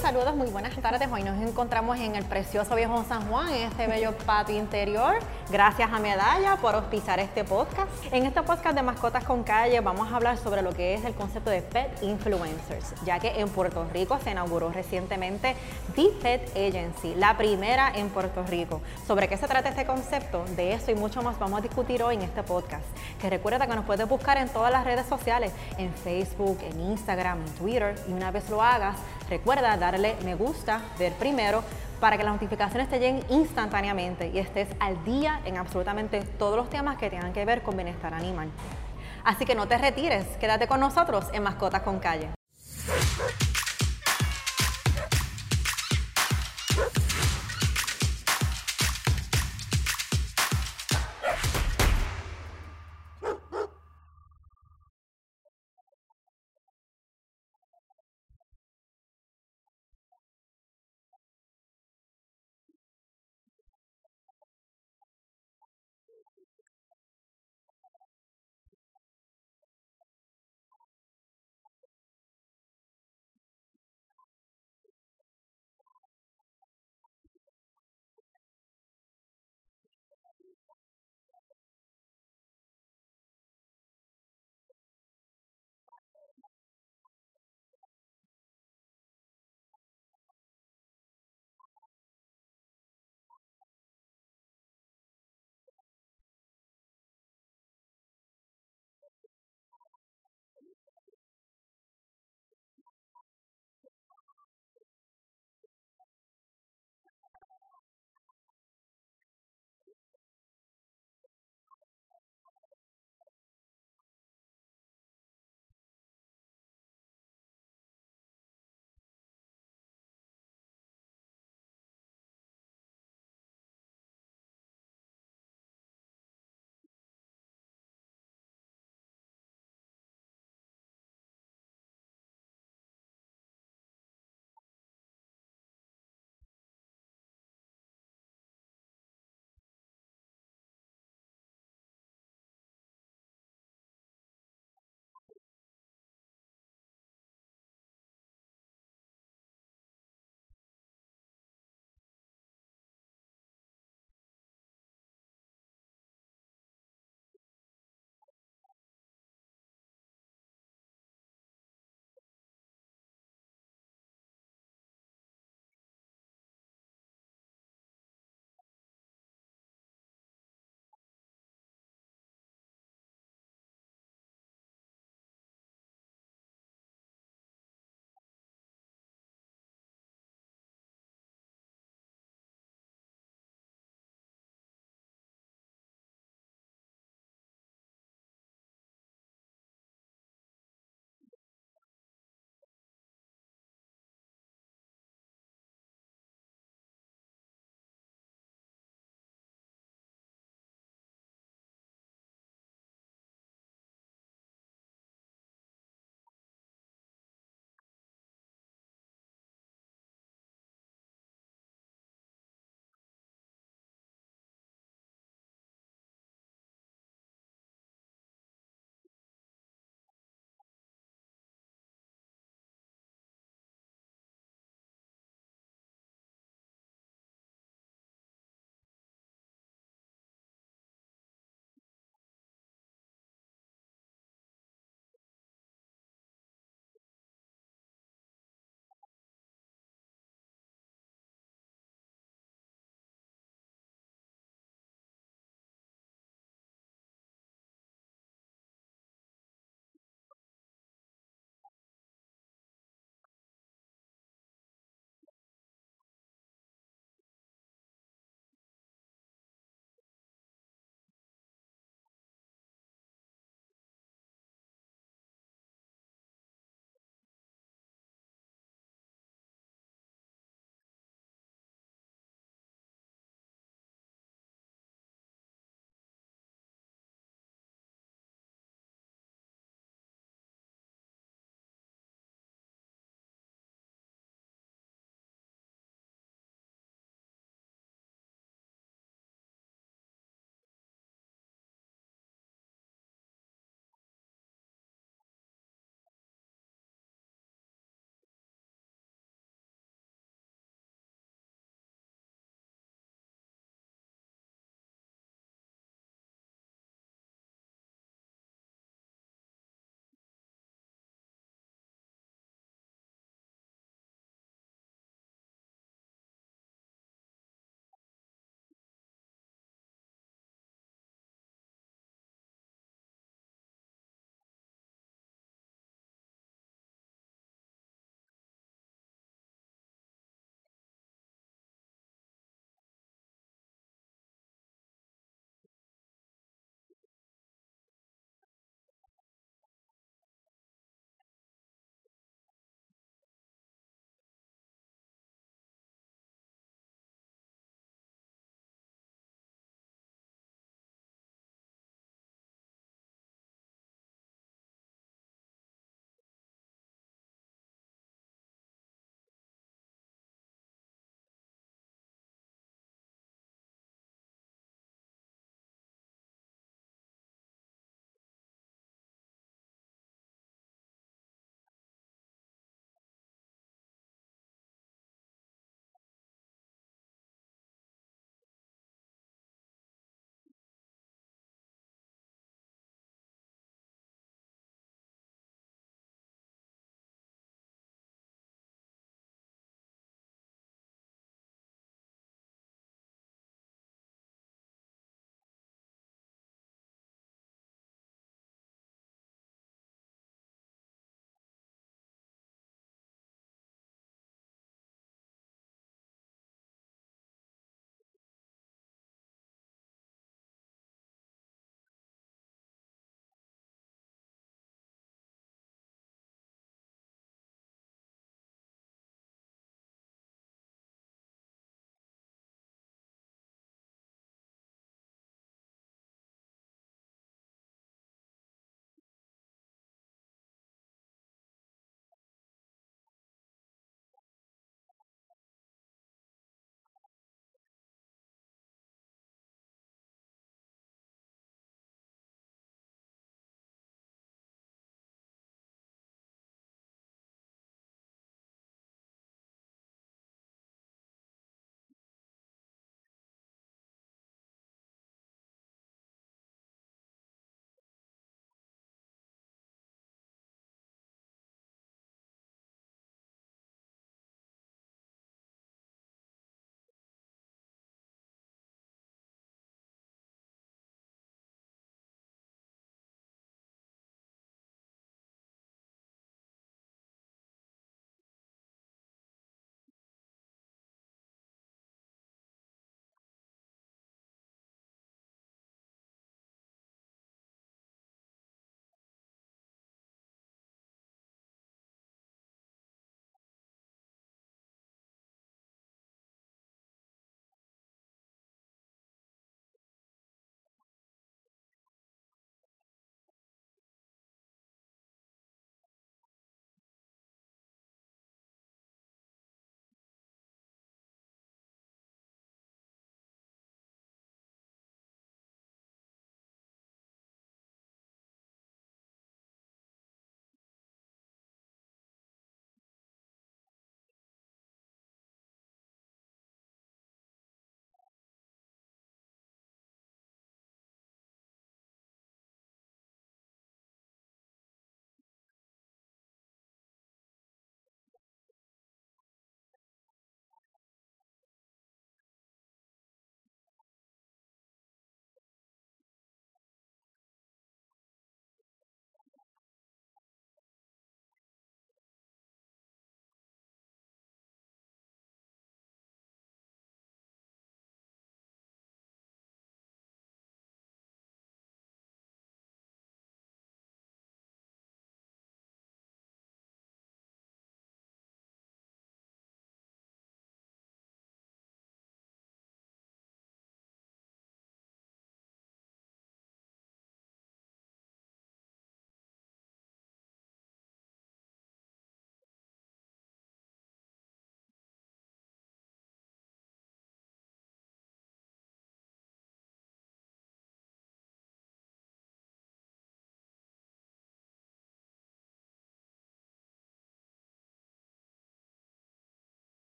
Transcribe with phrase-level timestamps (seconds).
[0.00, 1.08] saludos, muy buenas tardes.
[1.12, 5.16] Hoy nos encontramos en el precioso viejo San Juan, en este bello patio interior.
[5.50, 7.90] Gracias a Medalla por auspiciar este podcast.
[8.10, 11.12] En este podcast de Mascotas con Calle vamos a hablar sobre lo que es el
[11.12, 15.54] concepto de Pet Influencers, ya que en Puerto Rico se inauguró recientemente
[15.94, 18.80] The Pet Agency, la primera en Puerto Rico.
[19.06, 20.44] ¿Sobre qué se trata este concepto?
[20.56, 22.86] De eso y mucho más vamos a discutir hoy en este podcast.
[23.20, 27.40] Que recuerda que nos puedes buscar en todas las redes sociales, en Facebook, en Instagram,
[27.40, 28.96] en Twitter, y una vez lo hagas,
[29.30, 31.62] Recuerda darle me gusta, ver primero,
[32.00, 36.68] para que las notificaciones te lleguen instantáneamente y estés al día en absolutamente todos los
[36.68, 38.50] temas que tengan que ver con bienestar animal.
[39.22, 42.39] Así que no te retires, quédate con nosotros en Mascotas con Calle.